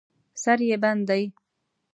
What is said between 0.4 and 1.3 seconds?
سر یې بند دی.